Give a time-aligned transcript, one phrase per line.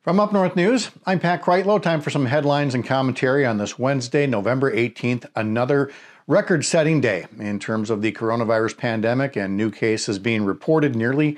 [0.00, 1.82] From Up North News, I'm Pat Kreitlow.
[1.82, 5.90] Time for some headlines and commentary on this Wednesday, November 18th, another
[6.28, 11.36] record setting day in terms of the coronavirus pandemic and new cases being reported nearly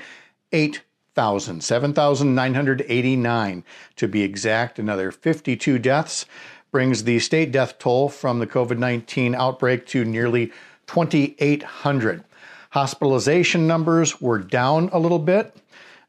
[0.52, 3.64] 8,000, 7,989
[3.96, 4.79] to be exact.
[4.79, 6.27] Another 52 deaths
[6.70, 10.52] brings the state death toll from the COVID 19 outbreak to nearly
[10.86, 12.24] 2,800.
[12.72, 15.56] Hospitalization numbers were down a little bit.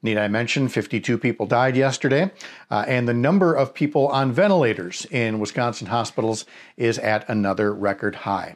[0.04, 2.32] Need I mention 52 people died yesterday,
[2.72, 6.46] uh, and the number of people on ventilators in Wisconsin hospitals
[6.76, 8.56] is at another record high.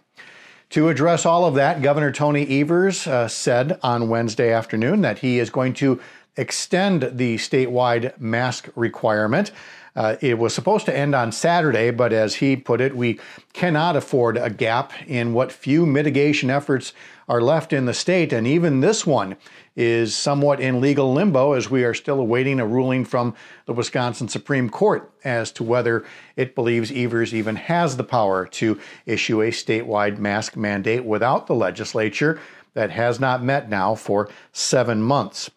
[0.71, 5.37] To address all of that, Governor Tony Evers uh, said on Wednesday afternoon that he
[5.37, 6.01] is going to
[6.35, 9.51] extend the statewide mask requirement.
[9.95, 13.19] Uh, it was supposed to end on Saturday, but as he put it, we
[13.53, 16.91] cannot afford a gap in what few mitigation efforts
[17.29, 18.33] are left in the state.
[18.33, 19.37] And even this one
[19.75, 23.35] is somewhat in legal limbo as we are still awaiting a ruling from
[23.65, 28.79] the Wisconsin Supreme Court as to whether it believes Evers even has the power to
[29.05, 32.39] issue a statewide mask mandate without the legislature
[32.73, 35.49] that has not met now for seven months.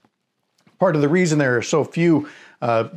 [0.78, 2.28] Part of the reason there are so few
[2.62, 2.88] uh,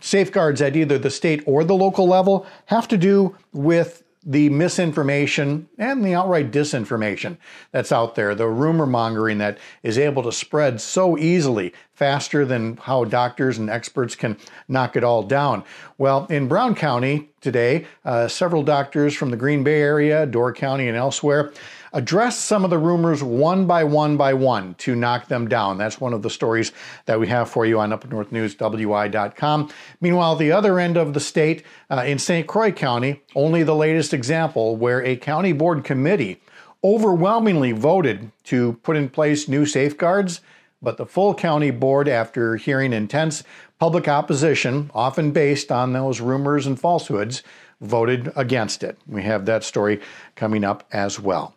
[0.00, 5.66] safeguards at either the state or the local level have to do with the misinformation
[5.78, 7.38] and the outright disinformation
[7.72, 12.76] that's out there, the rumor mongering that is able to spread so easily, faster than
[12.76, 14.36] how doctors and experts can
[14.68, 15.64] knock it all down.
[15.96, 20.88] Well, in Brown County today, uh, several doctors from the Green Bay area, Door County,
[20.88, 21.52] and elsewhere
[21.92, 25.78] address some of the rumors one by one by one to knock them down.
[25.78, 26.72] That's one of the stories
[27.06, 29.70] that we have for you on UpNorthNewsWI.com.
[30.00, 32.46] Meanwhile, the other end of the state, uh, in St.
[32.46, 36.40] Croix County, only the latest example where a county board committee
[36.82, 40.40] overwhelmingly voted to put in place new safeguards,
[40.82, 43.42] but the full county board, after hearing intense
[43.78, 47.42] public opposition, often based on those rumors and falsehoods,
[47.80, 48.98] voted against it.
[49.06, 50.00] We have that story
[50.36, 51.54] coming up as well.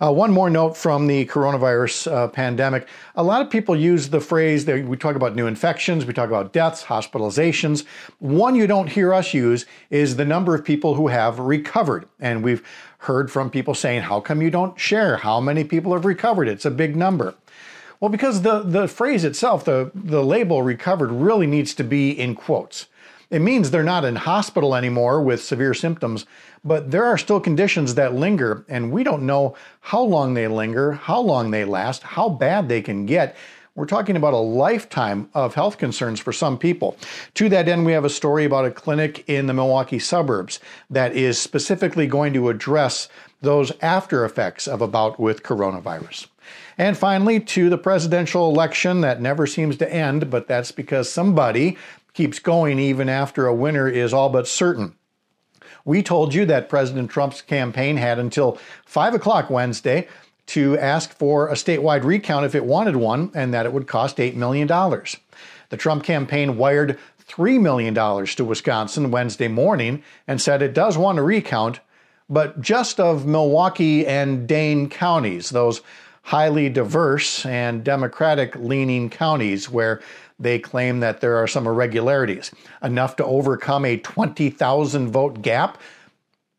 [0.00, 2.88] Uh, one more note from the coronavirus uh, pandemic.
[3.16, 6.28] A lot of people use the phrase that we talk about new infections, we talk
[6.28, 7.84] about deaths, hospitalizations.
[8.18, 12.08] One you don't hear us use is the number of people who have recovered.
[12.20, 12.66] And we've
[12.98, 16.48] heard from people saying, How come you don't share how many people have recovered?
[16.48, 17.34] It's a big number.
[18.00, 22.34] Well, because the, the phrase itself, the, the label recovered, really needs to be in
[22.34, 22.86] quotes.
[23.32, 26.26] It means they're not in hospital anymore with severe symptoms,
[26.66, 30.92] but there are still conditions that linger, and we don't know how long they linger,
[30.92, 33.34] how long they last, how bad they can get.
[33.74, 36.98] We're talking about a lifetime of health concerns for some people.
[37.36, 40.60] To that end, we have a story about a clinic in the Milwaukee suburbs
[40.90, 43.08] that is specifically going to address
[43.40, 46.26] those after effects of a bout with coronavirus.
[46.76, 51.78] And finally, to the presidential election that never seems to end, but that's because somebody
[52.12, 54.94] keeps going even after a winner is all but certain.
[55.84, 60.08] We told you that President Trump's campaign had until 5 o'clock Wednesday
[60.46, 64.18] to ask for a statewide recount if it wanted one, and that it would cost
[64.18, 64.66] $8 million.
[64.66, 71.18] The Trump campaign wired $3 million to Wisconsin Wednesday morning and said it does want
[71.18, 71.80] a recount,
[72.28, 75.80] but just of Milwaukee and Dane counties, those
[76.22, 80.00] highly diverse and Democratic leaning counties where
[80.38, 82.50] they claim that there are some irregularities.
[82.82, 85.78] Enough to overcome a 20,000 vote gap?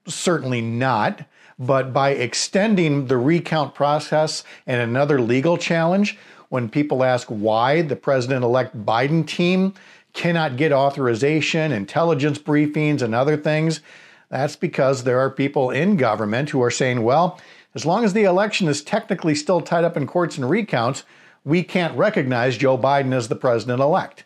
[0.07, 1.25] Certainly not.
[1.59, 6.17] But by extending the recount process and another legal challenge,
[6.49, 9.73] when people ask why the president elect Biden team
[10.13, 13.81] cannot get authorization, intelligence briefings, and other things,
[14.29, 17.39] that's because there are people in government who are saying, well,
[17.75, 21.03] as long as the election is technically still tied up in courts and recounts,
[21.43, 24.23] we can't recognize Joe Biden as the president elect.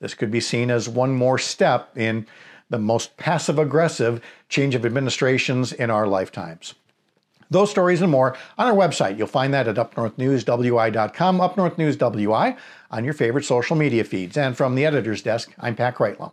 [0.00, 2.26] This could be seen as one more step in
[2.68, 6.74] the most passive aggressive change of administrations in our lifetimes.
[7.48, 9.18] Those stories and more on our website.
[9.18, 12.56] You'll find that at upnorthnewswi.com, upnorthnewswi
[12.90, 14.36] on your favorite social media feeds.
[14.36, 16.32] And from the editor's desk, I'm Pat Kreitlow.